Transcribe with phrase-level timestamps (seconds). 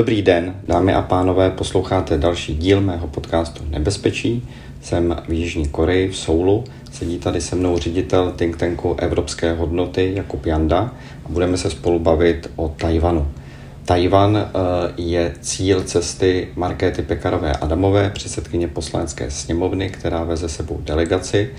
[0.00, 4.48] Dobrý den, dámy a pánové, posloucháte další díl mého podcastu Nebezpečí.
[4.82, 6.64] Jsem v Jižní Koreji, v Soulu.
[6.92, 10.94] Sedí tady se mnou ředitel think tanku Evropské hodnoty Jakub Janda
[11.24, 13.28] a budeme se spolu bavit o Tajvanu.
[13.84, 14.48] Tajvan eh,
[14.96, 21.50] je cíl cesty Markéty Pekarové Adamové, předsedkyně poslanecké sněmovny, která veze sebou delegaci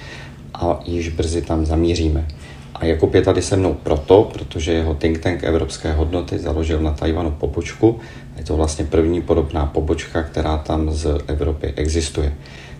[0.53, 2.27] a již brzy tam zamíříme.
[2.75, 6.91] A Jakub je tady se mnou proto, protože jeho think tank Evropské hodnoty založil na
[6.91, 7.99] Tajvanu pobočku.
[8.37, 12.33] Je to vlastně první podobná pobočka, která tam z Evropy existuje.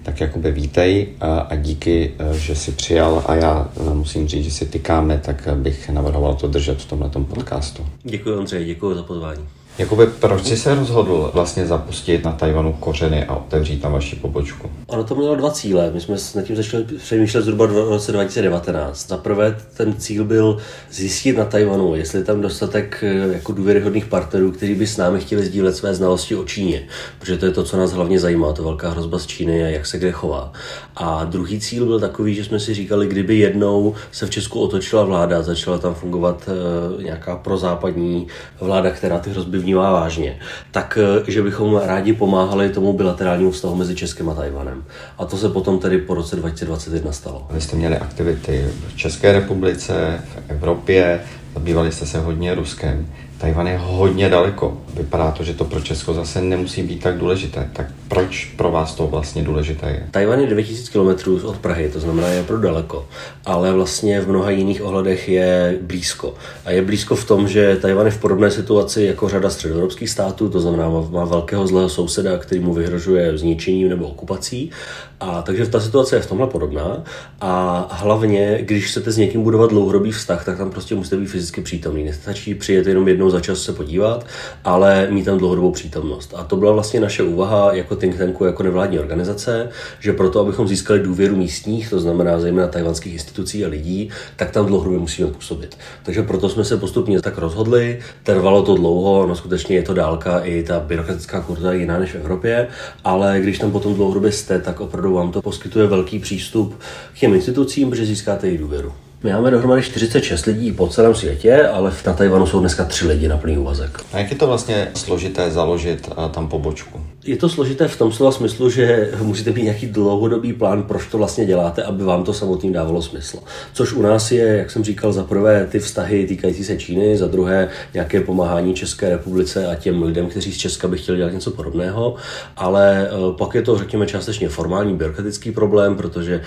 [0.04, 5.17] Tak Jakube vítej a díky, že jsi přijal a já musím říct, že si tykáme,
[5.17, 7.86] tak bych navrhoval to držet v tomhle podcastu.
[8.03, 9.42] Děkuji Ondřej, děkuji za pozvání.
[9.81, 14.72] Jakoby, proč jsi se rozhodl vlastně zapustit na Tajvanu kořeny a otevřít tam vaši pobočku?
[14.88, 15.91] Ono to mělo dva cíle.
[15.94, 19.08] My jsme nad tím začali přemýšlet zhruba v roce 2019.
[19.08, 20.58] Za prvé ten cíl byl
[20.91, 25.20] zjistit na Tajvanu, jestli je tam dostatek eh, jako důvěryhodných partnerů, kteří by s námi
[25.20, 26.84] chtěli sdílet své znalosti o Číně,
[27.20, 29.86] protože to je to, co nás hlavně zajímá, to velká hrozba z Číny a jak
[29.86, 30.53] se kde chová.
[30.95, 35.03] A druhý cíl byl takový, že jsme si říkali, kdyby jednou se v Česku otočila
[35.03, 36.50] vláda, začala tam fungovat
[36.97, 38.28] uh, nějaká prozápadní
[38.59, 40.39] vláda, která ty hrozby vnímá vážně,
[40.72, 44.83] tak eh, že bychom rádi pomáhali tomu bilaterálnímu vztahu mezi Českem a Tajvanem.
[45.17, 47.47] A to se potom tedy po roce 2021 stalo.
[47.52, 51.22] Vy jste měli aktivity v České republice, v Evropě,
[51.53, 53.08] zabývali jste se hodně Ruskem.
[53.42, 54.78] Tajvan je hodně daleko.
[54.94, 57.70] Vypadá to, že to pro Česko zase nemusí být tak důležité.
[57.73, 60.08] Tak proč pro vás to vlastně důležité je?
[60.11, 63.08] Tajvan je 9000 km od Prahy, to znamená je pro daleko,
[63.45, 66.34] ale vlastně v mnoha jiných ohledech je blízko.
[66.66, 70.50] A je blízko v tom, že Tajvan je v podobné situaci jako řada středoevropských států,
[70.50, 74.72] to znamená má velkého zlého souseda, který mu vyhrožuje zničením nebo okupací.
[75.19, 77.03] A takže ta situace je v tomhle podobná.
[77.42, 81.62] A hlavně, když chcete s někým budovat dlouhodobý vztah, tak tam prostě musíte být fyzicky
[81.62, 82.03] přítomný.
[82.03, 84.26] Nestačí přijet jenom jednou za čas se podívat,
[84.64, 86.34] ale mít tam dlouhodobou přítomnost.
[86.38, 90.68] A to byla vlastně naše úvaha jako think tanku, jako nevládní organizace, že proto, abychom
[90.68, 95.78] získali důvěru místních, to znamená zejména tajvanských institucí a lidí, tak tam dlouhodobě musíme působit.
[96.03, 98.00] Takže proto jsme se postupně tak rozhodli.
[98.24, 102.12] Trvalo to dlouho, no skutečně je to dálka, i ta byrokratická kurza je jiná než
[102.12, 102.68] v Evropě,
[103.03, 106.80] ale když tam potom dlouhodobě jste, tak opravdu vám to poskytuje velký přístup
[107.14, 108.94] k těm institucím, protože získáte jejich důvěru.
[109.24, 113.28] My máme dohromady 46 lidí po celém světě, ale na Tajvanu jsou dneska tři lidi
[113.28, 114.00] na plný úvazek.
[114.14, 117.02] A jak je to vlastně složité založit tam pobočku?
[117.26, 121.18] Je to složité v tom slova smyslu, že musíte mít nějaký dlouhodobý plán, proč to
[121.18, 123.38] vlastně děláte, aby vám to samotným dávalo smysl.
[123.74, 127.28] Což u nás je, jak jsem říkal, za prvé ty vztahy týkající se Číny, za
[127.28, 131.52] druhé nějaké pomáhání České republice a těm lidem, kteří z Česka by chtěli dělat něco
[131.52, 132.16] podobného,
[132.58, 136.42] ale uh, pak je to, řekněme, částečně formální byrokratický problém, protože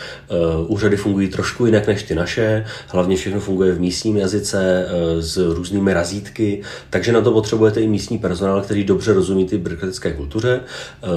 [0.59, 5.23] uh, úřady fungují trošku jinak než ty naše, hlavně všechno funguje v místním jazyce eh,
[5.23, 10.13] s různými razítky, takže na to potřebujete i místní personál, který dobře rozumí ty byrokratické
[10.13, 10.64] kultuře, eh,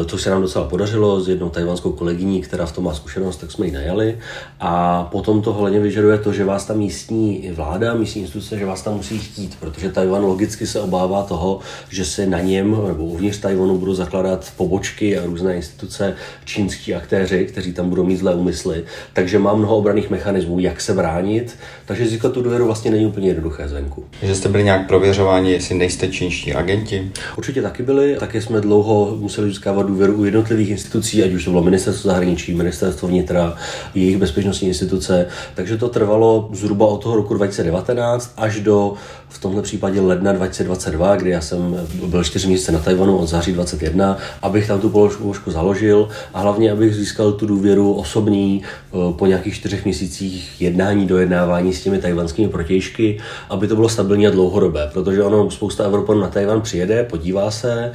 [0.05, 3.51] což se nám docela podařilo s jednou tajvanskou kolegyní, která v tom má zkušenost, tak
[3.51, 4.17] jsme ji najali.
[4.59, 8.81] A potom to hlavně vyžaduje to, že vás ta místní vláda, místní instituce, že vás
[8.81, 11.59] tam musí chtít, protože Tajvan logicky se obává toho,
[11.89, 16.15] že se na něm nebo uvnitř Tajvanu budou zakládat pobočky a různé instituce
[16.45, 18.83] čínský aktéři, kteří tam budou mít zlé úmysly.
[19.13, 23.05] Takže má mnoho obraných mechanismů, jak se bránit bránit, takže získat tu důvěru vlastně není
[23.05, 24.05] úplně jednoduché zvenku.
[24.21, 27.11] Že jste byli nějak prověřováni, jestli nejste čínští agenti?
[27.37, 31.49] Určitě taky byli, taky jsme dlouho museli získávat důvěru u jednotlivých institucí, ať už to
[31.51, 33.55] bylo ministerstvo zahraničí, ministerstvo vnitra,
[33.95, 35.25] jejich bezpečnostní instituce,
[35.55, 38.93] takže to trvalo zhruba od toho roku 2019 až do
[39.29, 43.53] v tomhle případě ledna 2022, kdy já jsem byl čtyři měsíce na Tajvanu od září
[43.53, 49.25] 21, abych tam tu položku založil a hlavně, abych získal tu důvěru osobní eh, po
[49.25, 53.17] nějakých čtyřech měsících jednání, dojednávání s těmi tajvanskými protějšky,
[53.49, 57.91] aby to bylo stabilní a dlouhodobé, protože ono spousta Evropanů na Tajvan přijede, podívá se,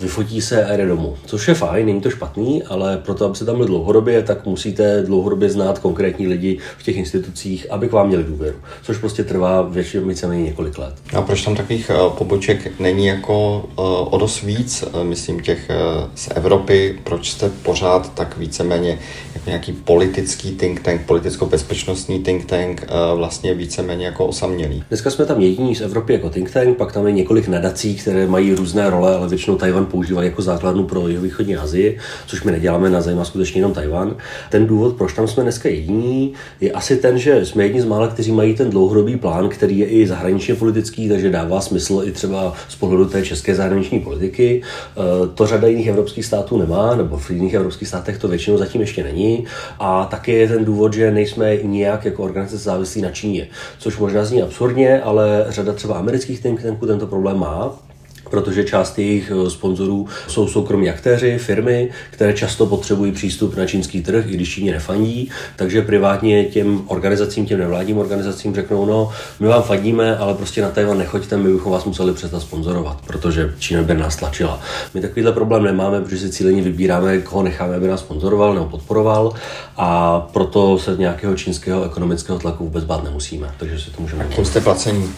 [0.00, 1.16] vyfotí se a jde domů.
[1.26, 5.02] Což je fajn, není to špatný, ale proto, aby se tam byli dlouhodobě, tak musíte
[5.02, 8.56] dlouhodobě znát konkrétní lidi v těch institucích, aby k vám měli důvěru.
[8.82, 10.94] Což prostě trvá většinou víceméně několik let.
[11.14, 15.70] A proč tam takových uh, poboček není jako uh, o dost víc, uh, myslím těch
[16.14, 18.98] z Evropy, proč jste pořád tak víceméně
[19.34, 24.84] jako nějaký politický think tank, politicko-bezpečnostní think tank, vlastně víceméně jako osamělý?
[24.88, 28.26] Dneska jsme tam jediní z Evropy jako think tank, pak tam je několik nadací, které
[28.26, 32.52] mají různé role, ale většinou Tajvan používat jako základnu pro jeho východní Asii, což my
[32.52, 34.16] neděláme, na zajímá skutečně jenom Tajvan.
[34.50, 38.08] Ten důvod, proč tam jsme dneska jediní, je asi ten, že jsme jedni z mála,
[38.08, 42.52] kteří mají ten dlouhodobý plán, který je i zahraničně politický, takže dává smysl i třeba
[42.68, 44.62] z pohledu té české zahraniční politiky.
[44.62, 48.80] E, to řada jiných evropských států nemá, nebo v jiných evropských státech to většinou zatím
[48.80, 49.44] ještě není.
[49.78, 53.48] A taky je ten důvod, že nejsme nijak jako organizace závislí na Číně,
[53.78, 57.85] což možná zní absurdně, ale řada třeba amerických think tanků tento problém má
[58.30, 64.02] protože část jejich eh, sponzorů jsou soukromí aktéři, firmy, které často potřebují přístup na čínský
[64.02, 69.46] trh, i když Číně nefandí, takže privátně těm organizacím, těm nevládním organizacím řeknou, no, my
[69.48, 73.82] vám fandíme, ale prostě na Tajvan nechoďte, my bychom vás museli přestat sponzorovat, protože Čína
[73.82, 74.60] by nás tlačila.
[74.94, 79.32] My takovýhle problém nemáme, protože si cíleně vybíráme, koho necháme, aby nás sponzoroval nebo podporoval
[79.76, 83.50] a proto se nějakého čínského ekonomického tlaku vůbec bát nemusíme.
[83.58, 84.26] Takže si to můžeme.
[84.34, 85.12] Kým jste placení?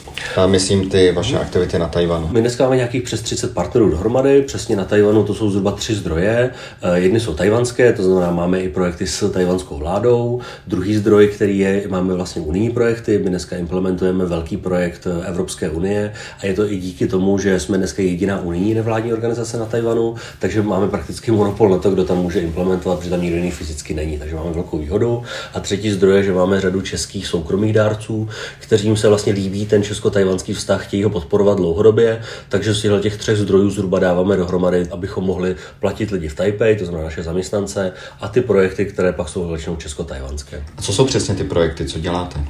[0.46, 2.28] Myslím ty vaše aktivity na Tajvanu.
[2.32, 5.94] My dneska máme nějakých přes 30 partnerů dohromady, přesně na Tajvanu to jsou zhruba tři
[5.94, 6.50] zdroje.
[6.82, 10.40] Eh, jedny jsou tajvanské, to znamená, máme i projekty s tajvanskou vládou.
[10.66, 13.18] Druhý zdroj, který je, máme vlastně unijní projekty.
[13.18, 17.60] My dneska implementujeme velký projekt eh, Evropské unie a je to i díky tomu, že
[17.60, 22.04] jsme dneska jediná unijní nevládní organizace na Tajvanu, takže máme prakticky monopol na to, kdo
[22.04, 25.22] tam může implementovat, protože tam nikdo jiný fyzicky není, takže máme velkou výhodu.
[25.54, 28.28] A třetí zdroj je, že máme řadu českých soukromých dárců,
[28.58, 33.36] kterým se vlastně líbí ten česko-tajvanský vztah, chtějí ho podporovat dlouhodobě, takže z těch třech
[33.36, 38.28] zdrojů zhruba dáváme dohromady, abychom mohli platit lidi v Taipei, to znamená naše zaměstnance, a
[38.28, 40.64] ty projekty, které pak jsou většinou česko-tajvanské.
[40.76, 42.40] A co jsou přesně ty projekty, co děláte?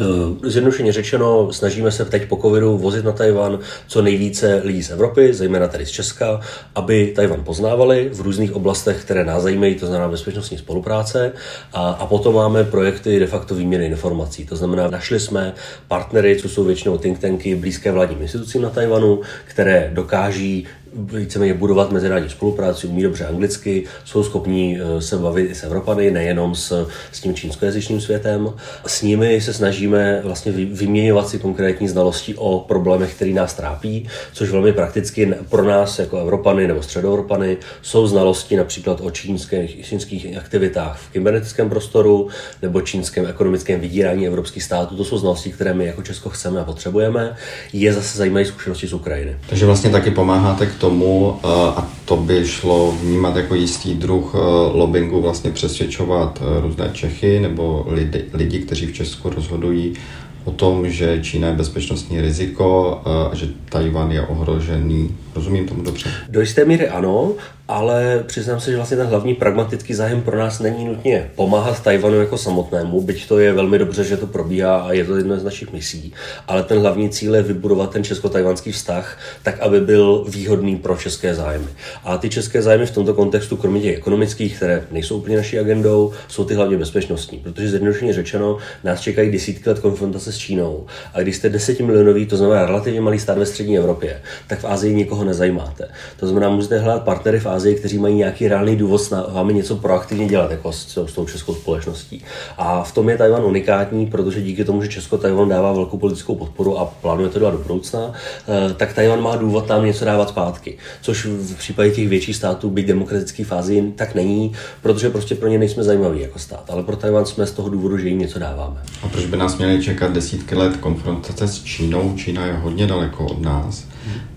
[0.00, 4.90] Eh, zjednodušeně řečeno, snažíme se teď po covidu vozit na Tajvan co nejvíce lidí z
[4.90, 6.40] Evropy, zejména tady z Česka,
[6.74, 11.32] aby Tajvan poznávali v různých oblastech, které nás zajímají, to znamená bezpečnostní spolupráce.
[11.72, 14.46] A, a potom máme projekty de facto výměny informací.
[14.46, 15.54] To znamená, našli jsme
[15.88, 21.92] partnery, co jsou většinou think tanky blízké vládním institucím na Tajvanu, které dokáží víceméně budovat
[21.92, 26.88] mezinárodní spolupráci, umí dobře anglicky, jsou schopní eh, se bavit i s Evropany, nejenom s,
[27.12, 28.50] s tím čínskojazyčným světem.
[28.86, 34.50] S nimi se snažíme vlastně vyměňovat si konkrétní znalosti o problémech, které nás trápí, což
[34.50, 40.98] velmi prakticky pro nás jako Evropany nebo středoevropany jsou znalosti například o čínských, čínských aktivitách
[40.98, 42.28] v kybernetickém prostoru
[42.62, 44.96] nebo čínském ekonomickém vydírání evropských států.
[44.96, 47.36] To jsou znalosti, které my jako Česko chceme a potřebujeme.
[47.72, 49.36] Je zase zajímavé zkušenosti z Ukrajiny.
[49.48, 51.40] Takže vlastně taky pomáháte k tomu,
[51.76, 54.38] a to by šlo vnímat jako jistý druh eh,
[54.72, 59.94] lobbingu, vlastně přesvědčovat eh, různé Čechy nebo lidi, lidi kteří v Česku rozhodují
[60.44, 65.16] o tom, že Čína je bezpečnostní riziko a že Tajvan je ohrožený.
[65.34, 66.10] Rozumím tomu dobře?
[66.28, 67.32] Do jisté míry ano,
[67.68, 72.20] ale přiznám se, že vlastně ten hlavní pragmatický zájem pro nás není nutně pomáhat Tajvanu
[72.20, 75.44] jako samotnému, byť to je velmi dobře, že to probíhá a je to jedna z
[75.44, 76.12] našich misí,
[76.46, 81.34] ale ten hlavní cíl je vybudovat ten česko-tajvanský vztah tak, aby byl výhodný pro české
[81.34, 81.68] zájmy.
[82.04, 86.12] A ty české zájmy v tomto kontextu, kromě těch ekonomických, které nejsou úplně naší agendou,
[86.28, 90.86] jsou ty hlavně bezpečnostní, protože zjednodušeně řečeno, nás čekají desítky let konfrontace s Čínou.
[91.14, 94.94] A když jste desetimilionový, to znamená relativně malý stát ve střední Evropě, tak v Ázii
[94.94, 95.88] nikoho nezajímáte.
[96.20, 99.76] To znamená, musíte hledat partnery v Ázii, kteří mají nějaký reálný důvod s vámi něco
[99.76, 102.24] proaktivně dělat jako s, s tou českou společností.
[102.58, 106.34] A v tom je Tajvan unikátní, protože díky tomu, že Česko Tajvan dává velkou politickou
[106.34, 108.12] podporu a plánuje to dělat do budoucna,
[108.48, 110.78] eh, tak Tajvan má důvod tam něco dávat zpátky.
[111.02, 114.52] Což v případě těch větších států, byť demokratický fázi, tak není,
[114.82, 116.64] protože prostě pro ně nejsme zajímaví jako stát.
[116.68, 118.82] Ale pro Tajvan jsme z toho důvodu, že jim něco dáváme.
[119.02, 122.14] A proč by nás měli čekat desítky let konfrontace s Čínou?
[122.16, 123.86] Čína je hodně daleko od nás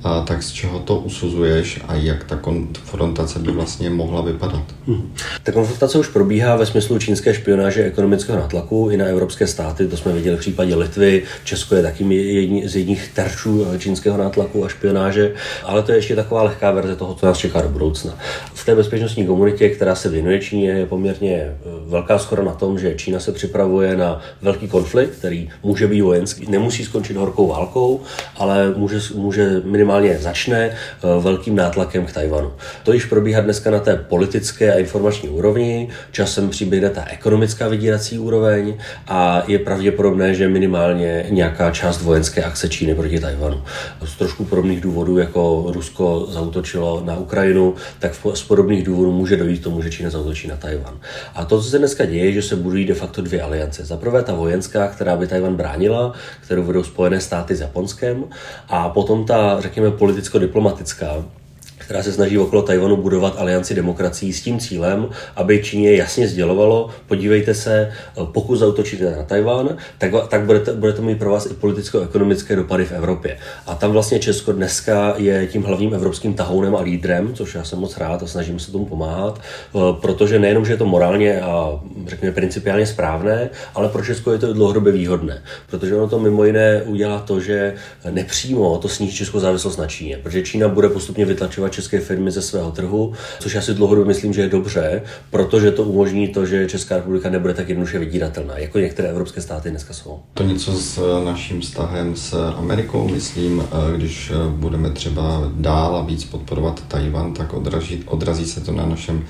[0.04, 4.64] a tak z čeho to usuzuješ a jak ta konfrontace by vlastně mohla vypadat?
[4.88, 5.14] Hmm.
[5.44, 9.88] Ta konfrontace už probíhá ve smyslu čínské špionáže ekonomického nátlaku i na evropské státy.
[9.88, 11.24] To jsme viděli v případě Litvy.
[11.44, 15.34] Česko je takým jedni, z jedních terčů čínského nátlaku a špionáže,
[15.64, 18.18] ale to je ještě taková lehká verze toho, co nás čeká do budoucna.
[18.54, 22.80] V té bezpečnostní komunitě, která se věnuje Číně, je poměrně eh, velká schoda na tom,
[22.80, 28.02] že Čína se připravuje na velký konflikt, který může být vojenský, nemusí skončit horkou válkou,
[28.38, 30.74] ale může, může minimálně začne eh,
[31.22, 32.52] velkým nátlakem k Tajvanu.
[32.84, 38.20] To již probíhá dneska na té politické a informační úrovni, časem přibýde ta ekonomická vydírací
[38.20, 43.64] úroveň a je pravděpodobné, že minimálně nějaká část vojenské akce Číny proti Tajvanu.
[44.06, 49.60] Z trošku podobných důvodů, jako Rusko zautočilo na Ukrajinu, tak z podobných důvodů může dojít
[49.60, 51.00] k tomu, že Čína zautočí na Tajvan.
[51.36, 53.86] A to, co se dneska děje, že se budují de facto dvě aliance.
[53.86, 58.24] Za prvé ta vojenská, která by Tajvan bránila, kterou vedou Spojené státy s Japonskem,
[58.70, 61.26] a potom ta řekněme, politicko-diplomatická,
[61.92, 66.90] která se snaží okolo Tajvanu budovat alianci demokracií s tím cílem, aby Číně jasně sdělovalo,
[67.08, 67.92] podívejte se,
[68.24, 72.92] pokud zautočíte na Tajván, tak, tak budete, budete mít pro vás i politicko-ekonomické dopady v
[72.92, 73.38] Evropě.
[73.68, 77.80] A tam vlastně Česko dneska je tím hlavním evropským tahounem a lídrem, což já jsem
[77.80, 81.80] moc rád a snažím se tomu pomáhat, eh, protože nejenom, že je to morálně a
[82.08, 86.82] řekněme principiálně správné, ale pro Česko je to dlouhodobě výhodné, protože ono to mimo jiné
[86.86, 87.74] udělá to, že
[88.10, 92.42] nepřímo to sníží českou závislost na Číně, protože Čína bude postupně vytlačovat české firmy ze
[92.42, 96.68] svého trhu, což já si dlouhodobě myslím, že je dobře, protože to umožní to, že
[96.68, 100.20] Česká republika nebude tak jednoduše vydíratelná, jako některé evropské státy dneska jsou.
[100.34, 103.64] To něco s naším vztahem s Amerikou, myslím,
[103.96, 109.24] když budeme třeba dál a víc podporovat Tajvan, tak odrazí, odrazí se to na našem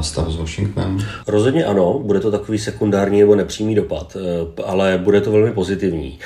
[0.00, 0.98] vztahu s Washingtonem?
[1.26, 6.18] Rozhodně ano, bude to takový sekundární nebo nepřímý dopad, eh, ale bude to velmi pozitivní.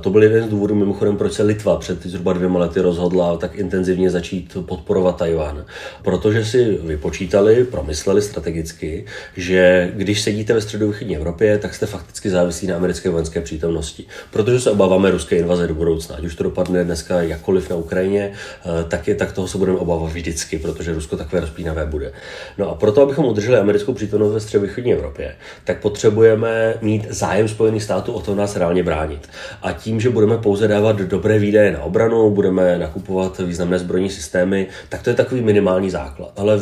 [0.00, 3.54] To byl jeden z důvodů, mimochodem, proč se Litva před zhruba dvěma lety rozhodla tak
[3.54, 5.64] intenzivně začít podporovat Tajván.
[6.02, 9.04] Protože si vypočítali, promysleli strategicky,
[9.36, 14.04] že když sedíte ve středovýchodní Evropě, tak jste fakticky závislí na americké vojenské přítomnosti.
[14.30, 16.16] Protože se obáváme ruské invaze do budoucna.
[16.16, 19.78] Ať už to dopadne dneska jakkoliv na Ukrajině, eh, tak, je, tak toho se budeme
[19.78, 22.12] obávat vždycky, protože Rusko takové rozpínavé bude.
[22.58, 27.82] No a proto, abychom udrželi americkou přítomnost ve středovýchodní Evropě, tak potřebujeme mít zájem Spojených
[27.82, 29.28] států o to nás reálně bránit.
[29.62, 34.66] A tím, že budeme pouze dávat dobré výdaje na obranu, budeme nakupovat významné zbrojní systémy,
[34.88, 36.32] tak to je takový minimální základ.
[36.36, 36.60] Ale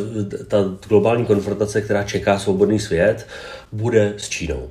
[0.48, 3.26] ta globální konfrontace, která čeká svobodný svět,
[3.72, 4.70] bude s Čínou.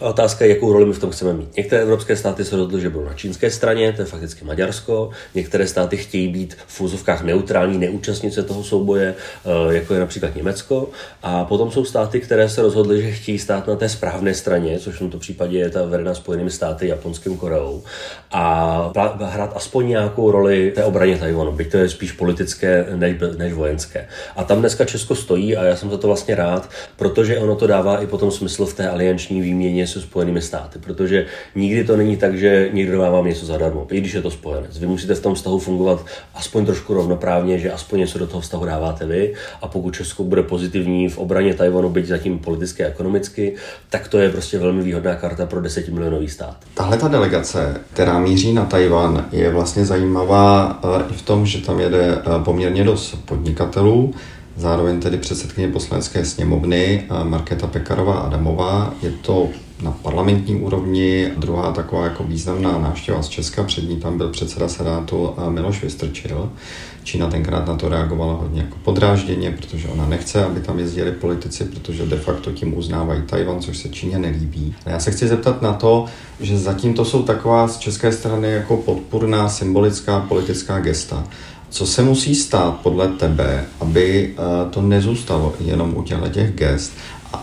[0.00, 1.56] A otázka je, jakou roli my v tom chceme mít.
[1.56, 5.10] Některé evropské státy se rozhodly, že budou na čínské straně, to je fakticky Maďarsko.
[5.34, 10.36] Některé státy chtějí být v úzovkách neutrální, neúčastnit se toho souboje, eh, jako je například
[10.36, 10.88] Německo.
[11.22, 14.94] A potom jsou státy, které se rozhodly, že chtějí stát na té správné straně, což
[14.94, 17.82] v tomto případě je ta vedena Spojenými státy, Japonským Koreou.
[18.32, 23.52] A hrát aspoň nějakou roli té obraně Tajvanu, byť to je spíš politické než, než
[23.52, 24.08] vojenské.
[24.36, 27.66] A tam dneska Česko stojí a já jsem za to vlastně rád, protože ono to
[27.66, 32.16] dává i potom smysl v té alianční výměně se Spojenými státy, protože nikdy to není
[32.16, 34.78] tak, že někdo dává vám něco zadarmo, i když je to spojenec.
[34.78, 38.64] Vy musíte v tom vztahu fungovat aspoň trošku rovnoprávně, že aspoň něco do toho vztahu
[38.64, 43.54] dáváte vy a pokud Česko bude pozitivní v obraně Tajvanu, byť zatím politicky a ekonomicky,
[43.90, 46.56] tak to je prostě velmi výhodná karta pro desetimilionový stát.
[46.74, 51.58] Tahle ta delegace, která míří na Tajvan, je vlastně zajímavá eh, i v tom, že
[51.58, 54.14] tam jede eh, poměrně dost podnikatelů,
[54.56, 58.94] zároveň tedy předsedkyně poslanecké sněmovny eh, Markéta Pekarová Adamová.
[59.02, 59.48] Je to
[59.82, 61.30] na parlamentní úrovni.
[61.36, 65.82] Druhá taková jako významná návštěva z Česka, před ní tam byl předseda Senátu eh, Miloš
[65.82, 66.50] Vystrčil.
[67.04, 71.64] Čína tenkrát na to reagovala hodně jako podrážděně, protože ona nechce, aby tam jezdili politici,
[71.64, 74.74] protože de facto tím uznávají Tajvan, což se Číně nelíbí.
[74.86, 76.04] A já se chci zeptat na to,
[76.40, 81.24] že zatím to jsou taková z české strany jako podpůrná symbolická politická gesta.
[81.72, 86.92] Co se musí stát podle tebe, aby eh, to nezůstalo jenom u těchto těch gest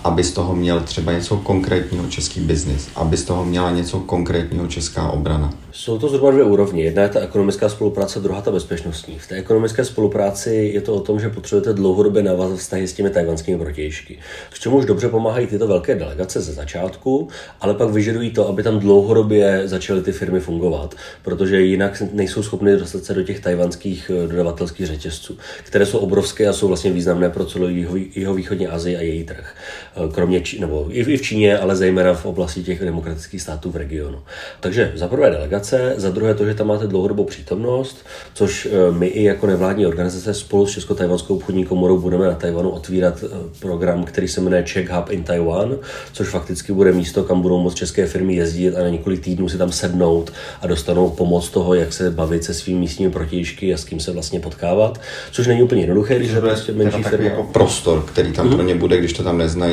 [0.03, 4.67] aby z toho měl třeba něco konkrétního český biznis, aby z toho měla něco konkrétního
[4.67, 5.53] česká obrana.
[5.71, 6.83] Jsou to zhruba dvě úrovně.
[6.83, 9.19] Jedna je ta ekonomická spolupráce, druhá ta bezpečnostní.
[9.19, 13.09] V té ekonomické spolupráci je to o tom, že potřebujete dlouhodobě navázat vztahy s těmi
[13.09, 14.19] tajvanskými protějšky.
[14.49, 17.27] K čemu už dobře pomáhají tyto velké delegace ze začátku,
[17.61, 22.77] ale pak vyžadují to, aby tam dlouhodobě začaly ty firmy fungovat, protože jinak nejsou schopny
[22.77, 27.29] dostat se do těch tajvanských eh, dodavatelských řetězců, které jsou obrovské a jsou vlastně významné
[27.29, 27.67] pro celou
[28.15, 29.55] jeho východní Asii a její trh.
[29.95, 34.19] Eh, kromě nebo i v Číně, ale zejména v oblasti těch demokratických států v regionu.
[34.59, 39.07] Takže za prvé delegace, za druhé to, že tam máte dlouhodobou přítomnost, což eh, my
[39.07, 43.27] i jako nevládní organizace spolu s Česko-Tajvanskou obchodní komorou budeme na Tajvanu otvírat eh,
[43.59, 45.77] program, který se jmenuje Czech Hub in Taiwan,
[46.13, 49.57] což fakticky bude místo, kam budou moct české firmy jezdit a na několik týdnů si
[49.57, 53.85] tam sednout a dostanou pomoc toho, jak se bavit se svými místními protějšky a s
[53.85, 57.25] kým se vlastně potkávat, což není úplně jednoduché, když je prostě menší firma.
[57.25, 58.55] jako prostor, který tam mm-hmm.
[58.55, 59.68] pro ně bude, když to tam neznají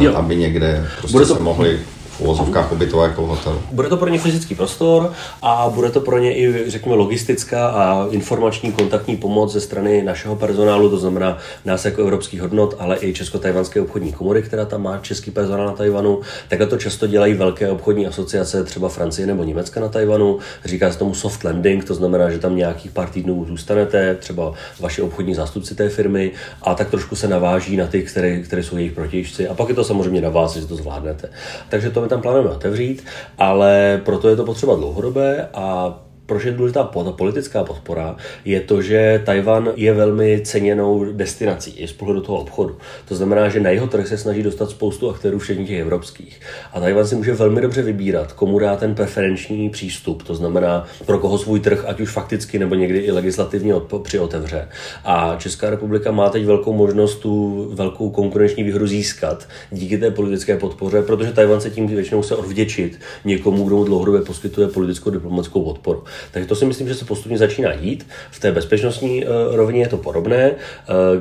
[0.00, 0.16] jo.
[0.16, 1.34] aby někde prostě Bude to...
[1.36, 1.78] se mohli
[2.20, 3.62] uvozovkách ubytovat jako hotel.
[3.72, 5.12] Bude to pro ně fyzický prostor
[5.42, 10.36] a bude to pro ně i, řekněme, logistická a informační kontaktní pomoc ze strany našeho
[10.36, 14.98] personálu, to znamená nás jako evropských hodnot, ale i Česko-Tajvanské obchodní komory, která tam má
[14.98, 16.20] český personál na Tajvanu.
[16.48, 20.38] Takhle to často dělají velké obchodní asociace, třeba Francie nebo Německa na Tajvanu.
[20.64, 25.02] Říká se tomu soft landing, to znamená, že tam nějakých pár týdnů zůstanete, třeba vaši
[25.02, 26.30] obchodní zástupci té firmy,
[26.62, 29.48] a tak trošku se naváží na ty, které, které jsou jejich protějšci.
[29.48, 31.28] A pak je to samozřejmě na vás, že to zvládnete.
[31.68, 33.04] Takže to tam plánujeme otevřít,
[33.38, 35.98] ale proto je to potřeba dlouhodobé a
[36.30, 36.84] proč je důležitá
[37.16, 42.76] politická podpora, je to, že Tajvan je velmi ceněnou destinací i z pohledu toho obchodu.
[43.08, 46.40] To znamená, že na jeho trh se snaží dostat spoustu aktérů, včetně těch evropských.
[46.72, 51.18] A Tajvan si může velmi dobře vybírat, komu dá ten preferenční přístup, to znamená, pro
[51.18, 54.68] koho svůj trh, ať už fakticky nebo někdy i legislativně přiotevře.
[55.04, 60.56] A Česká republika má teď velkou možnost tu velkou konkurenční výhodu získat díky té politické
[60.56, 65.64] podpoře, protože Tajvan se tím většinou se odvděčit někomu, kdo mu dlouhodobě poskytuje politickou diplomatickou
[65.64, 66.04] podporu.
[66.32, 68.06] Takže to si myslím, že se postupně začíná jít.
[68.30, 70.50] V té bezpečnostní rovině je to podobné,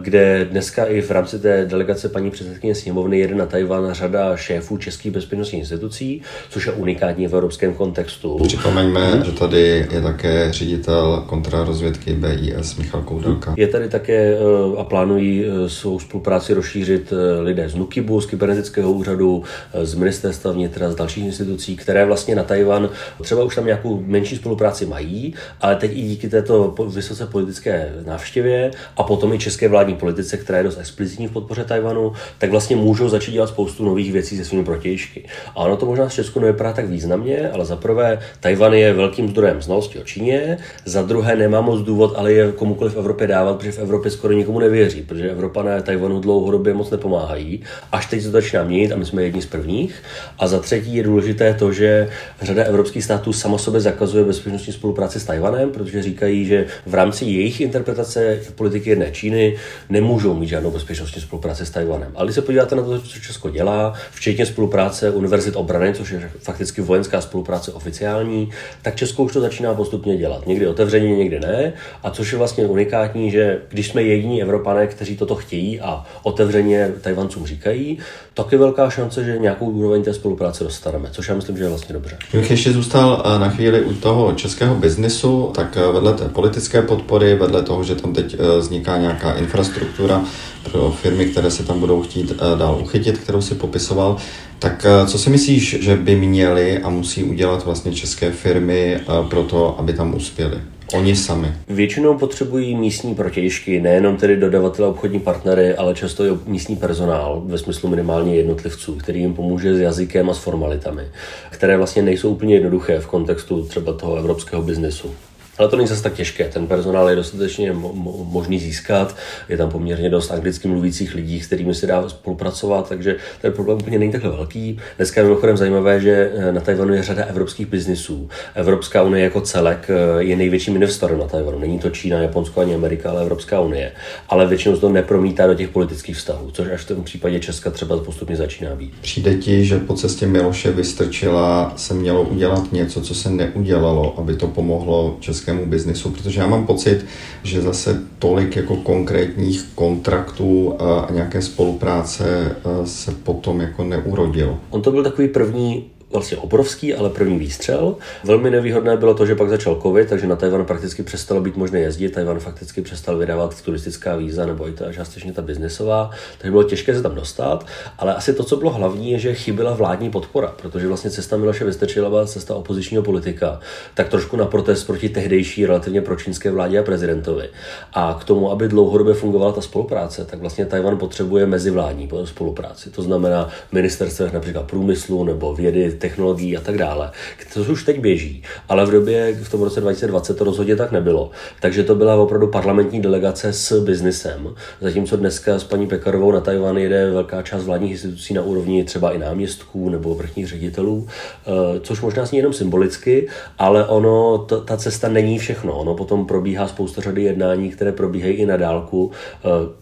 [0.01, 4.77] kde dneska i v rámci té delegace paní předsedkyně sněmovny jede na Tajvan řada šéfů
[4.77, 8.39] českých bezpečnostních institucí, což je unikátní v evropském kontextu.
[8.48, 9.24] Připomeňme, hmm.
[9.24, 13.53] že tady je také ředitel kontrarozvědky BIS Michal Koudelka.
[13.58, 14.38] Je tady také
[14.77, 19.44] a plánují svou spolupráci rozšířit lidé z NUKIBu, z kybernetického úřadu,
[19.84, 22.89] z ministerstva vnitra, z dalších institucí, které vlastně na Tajvan
[23.22, 28.72] třeba už tam nějakou menší spolupráci mají, ale teď i díky této vysoce politické návštěvě
[28.98, 32.75] a potom i české vládní politice, která je dost explicitní v podpoře Tajvanu, tak vlastně
[32.75, 35.25] můžou začít dělat spoustu nových věcí se svými protějšky.
[35.55, 39.29] A ono to možná v Česku nevypadá tak významně, ale za prvé Tajvan je velkým
[39.29, 43.58] zdrojem znalosti o Číně, za druhé nemá moc důvod, ale je komukoliv v Evropě dávat,
[43.58, 47.62] protože v Evropě skoro nikomu nevěří, protože Evropané Tajvanu dlouhodobě moc nepomáhají.
[47.91, 50.03] Až teď se začíná měnit a my jsme jedni z prvních.
[50.39, 52.10] A za třetí je důležité to, že
[52.41, 57.25] řada evropských států samo sobě zakazuje bezpečnostní spolupráci s Tajvanem, protože říkají, že v rámci
[57.25, 59.55] jejich interpretace politiky jedné Číny
[59.89, 62.12] nemůžou mít žádnou bezpečnostní spolupráci s Tajvanem.
[62.15, 66.31] Ale když se podíváte na to, co Česko dělá, včetně spolupráce univerzit obrany, což je
[66.39, 68.50] fakticky vojenská spolupráce oficiální,
[68.81, 70.48] tak Česko už to začíná postupně dělat.
[70.48, 71.74] Někdy otevřeně, někdy ne.
[72.03, 76.91] A což je vlastně unikátní, že když jsme jediní Evropané, kteří toto chtějí a otevřeně
[77.01, 78.00] Tajvancům říkají,
[78.33, 81.69] tak je velká šance, že nějakou úroveň té spolupráce dostaneme, což já myslím, že je
[81.69, 82.17] vlastně dobře.
[82.31, 86.81] Kdybych ještě zůstal eh, na chvíli u toho českého biznisu, tak eh, vedle té politické
[86.81, 90.25] podpory, vedle toho, že tam teď eh, vzniká nějaká infrastruktura
[90.71, 94.17] pro firmy, které se tam budou chtít dál uchytit, kterou si popisoval,
[94.59, 98.99] tak co si myslíš, že by měly a musí udělat vlastně české firmy
[99.29, 100.61] pro to, aby tam uspěly?
[100.93, 101.53] Oni sami.
[101.67, 107.58] Většinou potřebují místní protějšky, nejenom tedy dodavatele obchodní partnery, ale často i místní personál, ve
[107.58, 111.03] smyslu minimálně jednotlivců, který jim pomůže s jazykem a s formalitami,
[111.50, 115.12] které vlastně nejsou úplně jednoduché v kontextu třeba toho evropského biznesu.
[115.59, 116.49] Ale to není zase tak těžké.
[116.49, 119.15] Ten personál je dostatečně mo- možný získat.
[119.49, 123.77] Je tam poměrně dost anglicky mluvících lidí, s kterými se dá spolupracovat, takže ten problém
[123.77, 124.79] úplně není takhle velký.
[124.97, 128.29] Dneska je mimochodem zajímavé, že eh, na Tajvanu je řada evropských biznisů.
[128.55, 131.59] Evropská unie jako celek eh, je největším investorem na Tajvanu.
[131.59, 133.91] Není to Čína, Japonsko ani Amerika, ale Evropská unie.
[134.29, 137.71] Ale většinou se to nepromítá do těch politických vztahů, což až v tom případě Česka
[137.71, 138.93] třeba postupně začíná být.
[139.01, 144.35] Přijde ti, že po cestě Miloše Vystrčila se mělo udělat něco, co se neudělalo, aby
[144.35, 147.06] to pomohlo České českému biznisu, protože já mám pocit,
[147.44, 154.59] že zase tolik jako konkrétních kontraktů a nějaké spolupráce se potom jako neurodilo.
[154.70, 157.95] On to byl takový první vlastně obrovský, ale první výstřel.
[158.24, 161.79] Velmi nevýhodné bylo to, že pak začal covid, takže na Tajvan prakticky přestalo být možné
[161.79, 162.09] jezdit.
[162.09, 166.95] Tajvan fakticky přestal vydávat turistická víza nebo i ta částečně ta biznesová, takže bylo těžké
[166.95, 167.65] se tam dostat.
[167.98, 171.65] Ale asi to, co bylo hlavní, je, že chyběla vládní podpora, protože vlastně cesta Miloše
[171.65, 173.59] Vystrčila byla cesta opozičního politika,
[173.93, 177.50] tak trošku na protest proti tehdejší relativně pročínské vládě a prezidentovi.
[177.93, 182.89] A k tomu, aby dlouhodobě fungovala ta spolupráce, tak vlastně Tajvan potřebuje mezivládní spolupráci.
[182.89, 187.12] To znamená ministerstvo například průmyslu nebo vědy, technologií a tak dále,
[187.53, 191.31] to už teď běží, ale v době, v tom roce 2020 to rozhodně tak nebylo.
[191.62, 196.77] Takže to byla opravdu parlamentní delegace s biznisem, zatímco dneska s paní Pekarovou na Tajvan
[196.77, 202.01] jede velká část vládních institucí na úrovni třeba i náměstků nebo vrchních ředitelů, eh, což
[202.01, 205.74] možná zní jenom symbolicky, ale ono, to, ta cesta není všechno.
[205.79, 209.12] Ono potom probíhá spousta řady jednání, které probíhají i na dálku,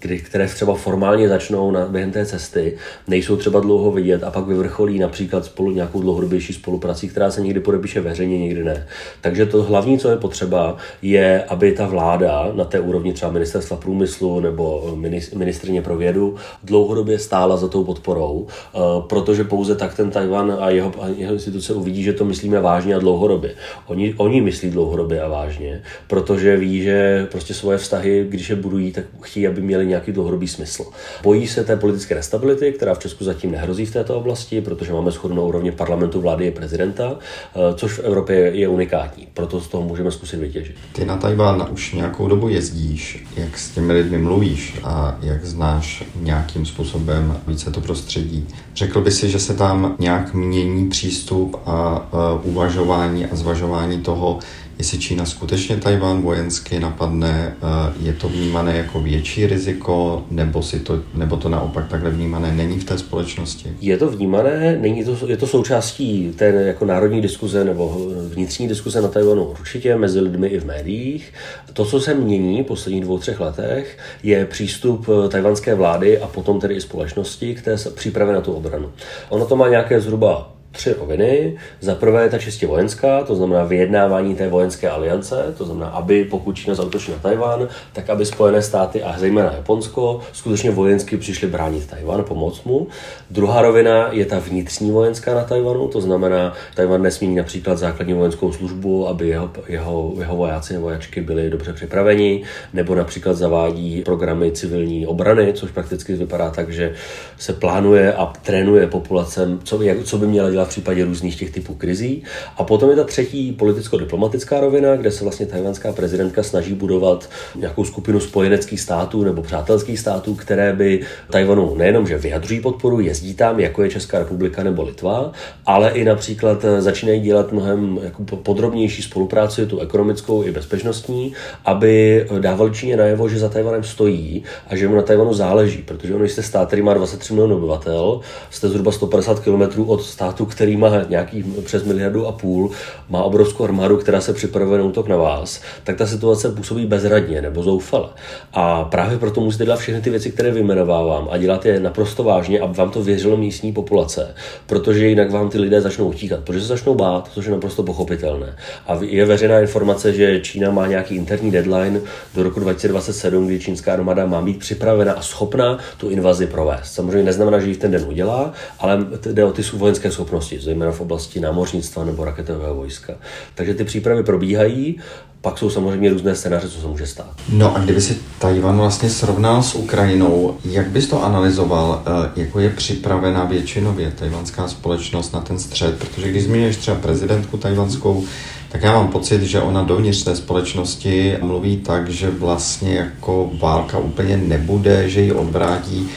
[0.03, 2.77] eh, které třeba formálně začnou na, během té cesty,
[3.08, 7.59] nejsou třeba dlouho vidět a pak vyvrcholí například spolu nějakou dlouhodobější spoluprací, která se někdy
[7.59, 8.87] podepíše veřejně, někdy ne.
[9.21, 13.77] Takže to hlavní, co je potřeba, je, aby ta vláda na té úrovni třeba ministerstva
[13.77, 14.95] průmyslu nebo
[15.35, 20.69] ministrině pro vědu dlouhodobě stála za tou podporou, eh, protože pouze tak ten Tajvan a
[20.69, 23.55] jeho, a jeho instituce uvidí, že to myslíme vážně a dlouhodobě.
[23.87, 28.91] Oni, oni myslí dlouhodobě a vážně, protože ví, že prostě svoje vztahy, když je budují,
[28.91, 30.85] tak chtějí, aby měli nějaký dlouhodobý smysl.
[31.23, 35.11] Bojí se té politické nestability, která v Česku zatím nehrozí v této oblasti, protože máme
[35.11, 39.27] shodnou úrovni parlamentu parlamentu vlády je prezidenta, eh, což v Evropě je unikátní.
[39.33, 40.75] Proto z toho můžeme zkusit vytěžit.
[40.93, 43.25] Ty na Tajván už nějakou dobu jezdíš.
[43.36, 48.47] Jak s těmi lidmi mluvíš a jak znáš nějakým způsobem více to prostředí?
[48.75, 52.07] Řekl by si, že se tam nějak mění přístup a
[52.43, 54.39] uvažování a zvažování toho,
[54.77, 60.79] jestli Čína skutečně Tajván vojensky napadne, eh, je to vnímané jako větší riziko, nebo, si
[60.79, 63.73] to, nebo to naopak takhle vnímané není v té společnosti?
[63.81, 67.97] Je to vnímané, není to, je to součástí té jako národní diskuze nebo
[68.33, 71.33] vnitřní diskuze na Tajvanu určitě mezi lidmi i v médiích.
[71.73, 76.27] To, co se mění v posledních dvou, třech letech, je přístup eh, tajvanské vlády a
[76.27, 78.91] potom tedy i společnosti k té přípravě na tu obranu.
[79.29, 81.58] Ono to má nějaké zhruba tři roviny.
[81.82, 86.23] Za prvé je ta čistě vojenská, to znamená vyjednávání té vojenské aliance, to znamená, aby
[86.23, 91.47] pokud Čína zautočí na Tajvan, tak aby Spojené státy a zejména Japonsko skutečně vojensky přišli
[91.47, 92.88] bránit Tajvan, pomoct mu.
[93.30, 98.53] Druhá rovina je ta vnitřní vojenská na Tajvanu, to znamená, Tajvan nesmí například základní vojenskou
[98.53, 104.51] službu, aby jeho, jeho, jeho vojáci a vojačky byli dobře připraveni, nebo například zavádí programy
[104.51, 106.93] civilní obrany, což prakticky vypadá tak, že
[107.38, 111.51] se plánuje a trénuje populacem, co, jak, co by měla dělat v případě různých těch
[111.51, 112.23] typů krizí.
[112.58, 117.86] A potom je ta třetí politicko-diplomatická rovina, kde se vlastně tajvanská prezidentka snaží budovat nějakou
[117.86, 120.99] skupinu spojeneckých států nebo přátelských států, které by
[121.32, 125.32] Tajvanu nejenom, že vyjadřují podporu, jezdí tam, jako je Česká republika nebo Litva,
[125.65, 131.34] ale i například začínají dělat mnohem jako podrobnější spolupráci, tu ekonomickou i bezpečnostní,
[131.65, 136.15] aby dávali Číně najevo, že za Tajvanem stojí a že mu na Tajvanu záleží, protože
[136.15, 140.77] on jste stát, který má 23 milionů obyvatel, jste zhruba 150 km od státu, který
[140.77, 142.71] má nějaký přes miliardu a půl,
[143.10, 147.41] má obrovskou armádu, která se připravuje na útok na vás, tak ta situace působí bezradně
[147.41, 148.10] nebo zoufale.
[148.53, 152.60] A právě proto musíte dělat všechny ty věci, které vyjmenovávám a dělat je naprosto vážně,
[152.60, 156.67] aby vám to věřilo místní populace, protože jinak vám ty lidé začnou utíkat, protože se
[156.67, 158.55] začnou bát, což je naprosto pochopitelné.
[158.88, 162.01] A je veřejná informace, že Čína má nějaký interní deadline
[162.36, 166.93] do roku 2027, kdy čínská armáda má být připravena a schopna tu invazi provést.
[166.93, 170.91] Samozřejmě neznamená, že ji v ten den udělá, ale jde o ty vojenské schopnosti, zejména
[170.91, 173.13] v oblasti námořnictva nebo raketového vojska.
[173.56, 175.00] Takže ty přípravy probíhají,
[175.41, 177.32] pak jsou samozřejmě různé scénáře, co se může stát.
[177.50, 182.60] No a kdyby si Tajvan vlastně srovnal s Ukrajinou, jak bys to analyzoval, eh, jako
[182.60, 185.97] je připravena většinově tajvanská společnost na ten střed?
[185.97, 188.26] Protože když zmíníš třeba prezidentku tajvanskou,
[188.69, 193.97] tak já mám pocit, že ona dovnitř té společnosti mluví tak, že vlastně jako válka
[193.97, 196.10] úplně nebude, že ji odvrátí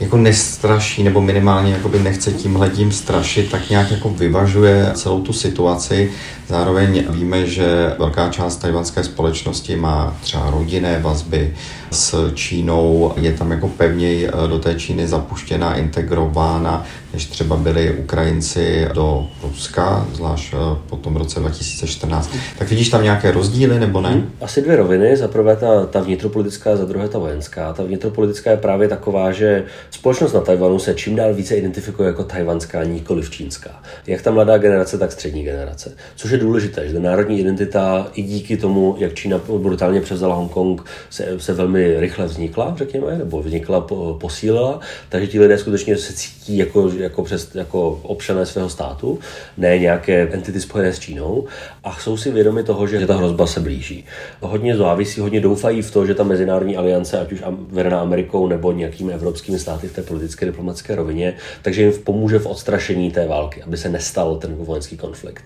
[0.00, 6.12] jako nestraší, nebo minimálně jakoby nechce tímhletím strašit, tak nějak jako vyvažuje celou tu situaci.
[6.48, 11.54] Zároveň víme, že velká část tajvanské společnosti má třeba rodinné vazby
[11.90, 18.88] s Čínou, je tam jako pevněji do té Číny zapuštěná, integrována, než třeba byli Ukrajinci
[18.94, 22.30] do Ruska, zvlášť eh, po tom roce 2014.
[22.58, 24.08] Tak vidíš tam nějaké rozdíly nebo ne?
[24.10, 25.16] Hmm, asi dvě roviny.
[25.16, 27.72] Za prvé ta, ta vnitropolitická, za druhé ta vojenská.
[27.72, 32.24] Ta vnitropolitická je právě taková, že společnost na Tajvanu se čím dál více identifikuje jako
[32.24, 33.82] tajvanská, nikoli čínská.
[34.06, 35.92] Jak ta mladá generace, tak střední generace.
[36.16, 41.28] Což je důležité, že národní identita i díky tomu, jak Čína brutálně převzala Hongkong, se,
[41.38, 43.86] se velmi rychle vznikla, řekněme, nebo vznikla,
[44.20, 49.18] posílila, takže ti lidé skutečně se cítí jako, jako, přes, jako občané svého státu,
[49.56, 51.44] ne nějaké entity spojené s Čínou
[51.84, 54.04] a jsou si vědomi toho, že ta hrozba se blíží.
[54.40, 58.72] Hodně závisí, hodně doufají v to, že ta mezinárodní aliance, ať už vedená Amerikou nebo
[58.72, 63.62] nějakými evropskými státy v té politické diplomatické rovině, takže jim pomůže v odstrašení té války,
[63.62, 65.44] aby se nestal ten vojenský konflikt.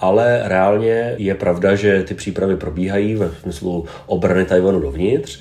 [0.00, 5.40] Ale reálně je pravda, že ty přípravy probíhají ve smyslu obrany Tajvanu dovnitř,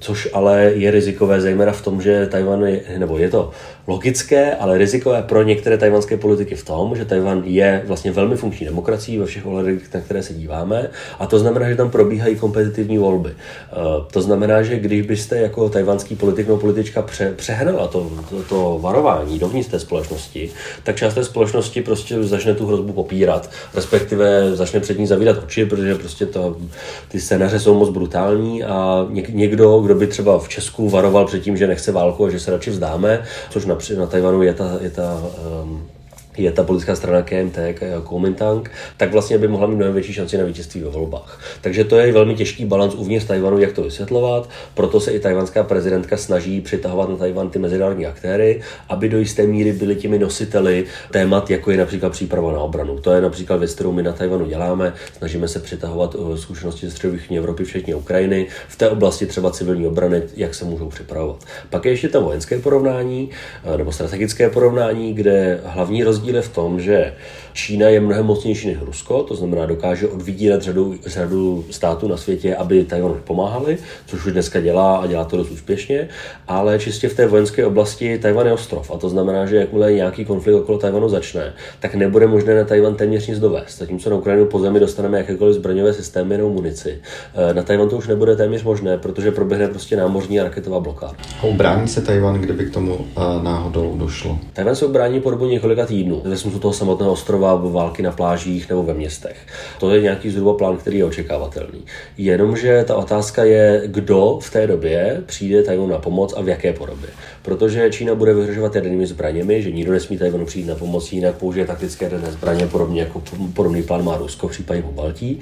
[0.00, 3.50] což ale je rizikové zejména v tom, že Tajvan je, nebo je to
[3.88, 8.66] logické, ale rizikové pro některé tajvanské politiky v tom, že Tajvan je vlastně velmi funkční
[8.66, 12.98] demokracií ve všech ohledech, na které se díváme, a to znamená, že tam probíhají kompetitivní
[12.98, 13.30] volby.
[13.30, 13.74] Eh,
[14.12, 18.78] to znamená, že když byste jako tajvanský politik nebo politička pře, přehnala to, to, to
[18.82, 20.50] varování dovnitř té společnosti,
[20.82, 25.66] tak část té společnosti prostě začne tu hrozbu popírat, respektive začne před ní zavírat oči,
[25.66, 26.56] protože prostě to,
[27.08, 31.56] ty scénáře jsou moc brutální a někdo, kdo by třeba v Česku varoval před tím,
[31.56, 34.90] že nechce válku a že se radši vzdáme, což na, na Tajvanu je ta, je
[34.90, 35.88] ta um,
[36.38, 37.58] je ta politická strana KMT,
[38.04, 41.40] Kuomintang, tak vlastně by mohla mít mnohem větší šanci na vítězství ve volbách.
[41.60, 44.50] Takže to je velmi těžký balans uvnitř Tajvanu, jak to vysvětlovat.
[44.74, 49.46] Proto se i tajvanská prezidentka snaží přitahovat na Tajvan ty mezinárodní aktéry, aby do jisté
[49.46, 52.98] míry byli těmi nositeli témat, jako je například příprava na obranu.
[52.98, 54.92] To je například věc, kterou my na Tajvanu děláme.
[55.18, 59.86] Snažíme se přitahovat eh, zkušenosti ze středovýchodní Evropy, včetně Ukrajiny, v té oblasti třeba civilní
[59.86, 61.44] obrany, jak se můžou připravovat.
[61.70, 63.30] Pak je ještě to vojenské porovnání
[63.64, 67.14] eh, nebo strategické porovnání, kde hlavní rozdíl rozdíl je v tom, že
[67.58, 72.56] Čína je mnohem mocnější než Rusko, to znamená dokáže odvídírat řadu, řadu států na světě,
[72.56, 76.08] aby Tajvanu pomáhali, což už dneska dělá a dělá to dost úspěšně,
[76.48, 80.24] ale čistě v té vojenské oblasti Tajvan je ostrov a to znamená, že jakmile nějaký
[80.24, 83.78] konflikt okolo Tajvanu začne, tak nebude možné na Tajvan téměř nic dovést.
[83.78, 87.00] Zatímco na Ukrajinu po zemi dostaneme jakékoliv zbraňové systémy nebo munici.
[87.34, 91.16] Eh, na Tajvan to už nebude téměř možné, protože proběhne prostě námořní a raketová blokáda.
[91.40, 94.38] A ubrání se Tajvan, kdyby k tomu uh, náhodou došlo?
[94.52, 98.68] Tajvan se ubrání po dobu několika týdnů ve smyslu toho samotného ostrova, války na plážích
[98.68, 99.36] nebo ve městech.
[99.80, 101.84] To je nějaký zhruba plán, který je očekávatelný.
[102.18, 106.72] Jenomže ta otázka je, kdo v té době přijde Tajvanu na pomoc a v jaké
[106.72, 107.08] podobě.
[107.48, 111.66] Protože Čína bude vyhrožovat jadernými zbraněmi, že nikdo nesmí Tajvanu přijít na pomoc, jinak použije
[111.66, 113.22] taktické jaderné zbraně, podobně jako
[113.54, 115.40] podobný plán má Rusko v případě po Baltí.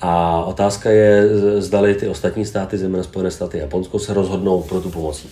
[0.00, 4.80] A otázka je, zdali ty ostatní státy, zejména Spojené státy a Japonsko, se rozhodnou pro
[4.80, 5.26] tu pomoc.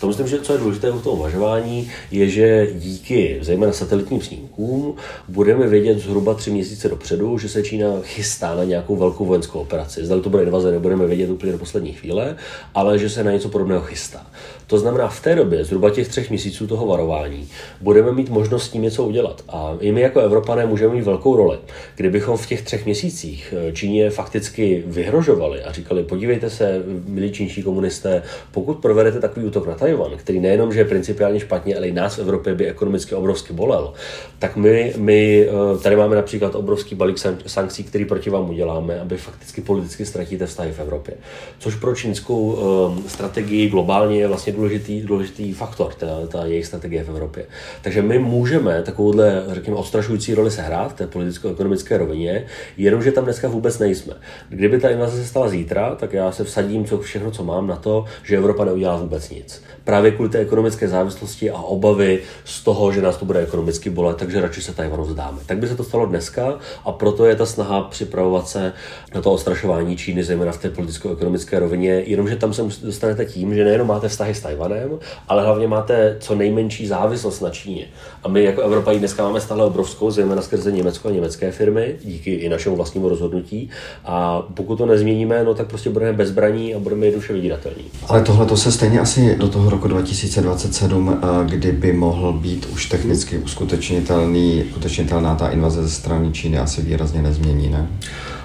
[0.00, 4.96] To myslím, že co je důležité v tom uvažování, je, že díky zejména satelitním snímkům
[5.28, 10.04] budeme vědět zhruba tři měsíce dopředu, že se Čína chystá na nějakou velkou vojenskou operaci.
[10.04, 12.36] Zdali to bude invaze, nebudeme vědět úplně do poslední chvíle,
[12.74, 14.26] ale že se na něco podobného chystá.
[14.66, 17.48] To znamená, v té době, zhruba těch třech měsíců toho varování,
[17.80, 19.42] budeme mít možnost s tím něco udělat.
[19.48, 21.58] A i my jako Evropané můžeme mít velkou roli.
[21.96, 27.62] Kdybychom v těch třech měsících eh, Číně fakticky vyhrožovali a říkali, podívejte se, milí čínští
[27.62, 31.92] komunisté, pokud provedete takový útok na Tajvan, který nejenom, že je principiálně špatně, ale i
[31.92, 33.92] nás v Evropě by ekonomicky obrovsky bolel,
[34.38, 39.16] tak my, my eh, tady máme například obrovský balík sankcí, který proti vám uděláme, aby
[39.16, 41.14] fakticky politicky ztratíte vztahy v Evropě.
[41.58, 47.04] Což pro čínskou um, strategii globálně je vlastně důležitý, důležitý faktor, ta, ta jejich strategie
[47.04, 47.44] v Evropě.
[47.82, 52.46] Takže my můžeme takovouhle, řekněme, odstrašující roli sehrát v té politicko-ekonomické rovině,
[52.76, 54.14] jenomže tam dneska vůbec nejsme.
[54.48, 57.76] Kdyby ta invaze se stala zítra, tak já se vsadím co, všechno, co mám na
[57.76, 59.62] to, že Evropa neudělá vůbec nic.
[59.84, 64.16] Právě kvůli té ekonomické závislosti a obavy z toho, že nás to bude ekonomicky bolet,
[64.16, 65.38] takže radši se Tajvanu vzdáme.
[65.46, 68.72] Tak by se to stalo dneska a proto je ta snaha připravovat se
[69.14, 73.64] na to ostrašování Číny, zejména v té politicko-ekonomické rovině, jenomže tam se dostanete tím, že
[73.64, 74.98] nejenom máte vztahy s Tajvanem,
[75.28, 77.86] ale hlavně máte co nejmenší závislost na Číně.
[78.22, 82.34] A my jako Evropa dneska máme stále obrovskou, zejména skrze Německo a německé firmy, díky
[82.34, 83.70] i našemu vlastnímu rozhodnutí.
[84.04, 87.84] A pokud to nezměníme, no tak prostě budeme bezbraní a budeme jednoduše vydíratelní.
[88.08, 92.66] Ale tohle to se stejně asi do toho roku 2027, eh, kdy by mohl být
[92.72, 97.88] už technicky uskutečnitelný, uskutečnitelná ta invaze ze strany Číny, asi výrazně nezmění, ne?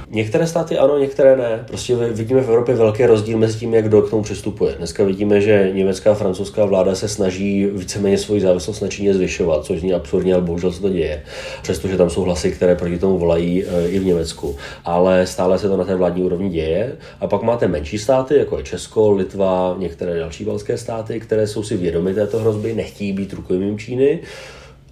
[0.10, 1.64] Některé státy ano, některé ne.
[1.68, 4.76] Prostě vidíme v Evropě velký rozdíl mezi tím, jak kdo k tomu přistupuje.
[4.78, 9.66] Dneska vidíme, že německá a francouzská vláda se snaží víceméně svoji závislost na Číně zvyšovat,
[9.66, 11.24] což zní absurdně, ale bohužel se to děje.
[11.62, 14.56] Přestože tam jsou hlasy, které proti tomu volají e, i v Německu.
[14.86, 16.96] Ale stále se to na té vládní úrovni děje.
[17.20, 21.64] A pak máte menší státy, jako je Česko, Litva, některé další balské státy, které jsou
[21.64, 24.20] si vědomy této hrozby, nechtějí být rukojmím Číny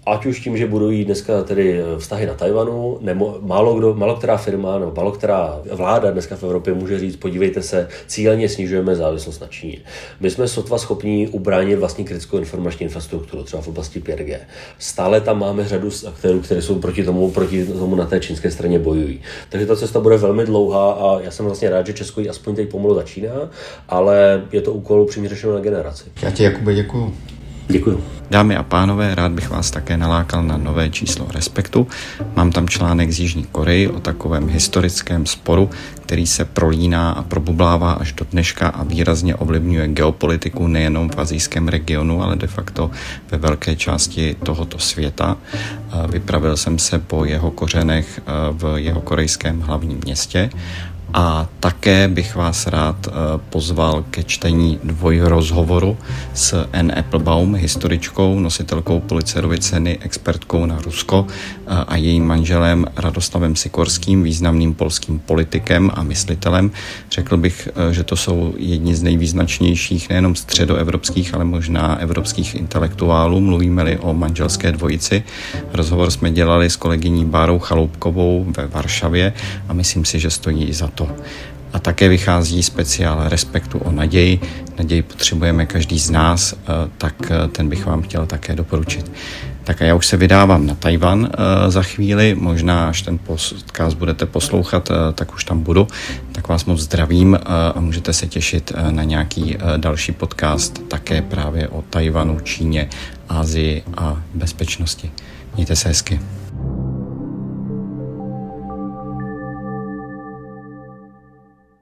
[0.06, 4.16] ať už tím, že budují dneska tedy eh, vztahy na Tajvanu, nebo málo, kdo, málo
[4.16, 8.96] která firma nebo málo která vláda dneska v Evropě může říct, podívejte se, cíleně snižujeme
[8.96, 9.78] závislost na Číně.
[10.20, 14.38] My jsme sotva schopni ubránit vlastní kritickou informační infrastrukturu, třeba v oblasti 5G.
[14.80, 18.80] Stále tam máme řadu aktérů, které jsou proti tomu, proti tomu na té čínské straně
[18.80, 19.22] bojují.
[19.50, 22.56] Takže ta cesta bude velmi dlouhá a já jsem vlastně rád, že Česko ji aspoň
[22.56, 23.50] teď pomalu začíná,
[23.90, 26.04] ale je to úkol upřímně řešeno na generaci.
[26.22, 27.14] Já ti, Jakube, děkuju.
[27.68, 28.04] Děkuji.
[28.30, 31.88] Dámy a pánové, rád bych vás také nalákal na nové číslo Respektu.
[32.36, 35.70] Mám tam článek z Jižní Koreji o takovém historickém sporu,
[36.02, 41.68] který se prolíná a probublává až do dneška a výrazně ovlivňuje geopolitiku nejenom v azijském
[41.68, 42.92] regionu, ale de facto
[43.32, 45.38] ve velké části tohoto světa.
[46.10, 50.50] Vypravil jsem se po jeho kořenech v jeho korejském hlavním městě
[51.16, 53.12] a také bych vás rád eh,
[53.50, 55.98] pozval ke čtení dvojrozhovoru
[56.34, 56.92] s N.
[56.98, 64.74] Applebaum, historičkou, nositelkou Policerovy ceny, expertkou na Rusko eh, a jejím manželem Radoslavem Sikorským, významným
[64.74, 66.72] polským politikem a myslitelem.
[67.12, 73.40] Řekl bych, eh, že to jsou jedni z nejvýznačnějších nejenom středoevropských, ale možná evropských intelektuálů.
[73.40, 75.24] Mluvíme-li o manželské dvojici.
[75.74, 79.34] Rozhovor jsme dělali s kolegyní Bárou Chaloupkovou ve Varšavě
[79.68, 81.05] a myslím si, že stojí i za to.
[81.74, 84.40] A také vychází speciál Respektu o naději.
[84.78, 89.12] Naději potřebujeme každý z nás, eh, tak eh, ten bych vám chtěl také doporučit.
[89.64, 93.98] Tak a já už se vydávám na Tajvan eh, za chvíli, možná až ten podcast
[93.98, 95.88] budete poslouchat, tak už tam budu.
[96.32, 97.40] Tak vás moc zdravím
[97.76, 102.90] a můžete se těšit na nějaký další podcast také právě o Tajvanu, Číně,
[103.30, 105.12] Ázii a bezpečnosti.
[105.56, 106.20] Mějte se hezky.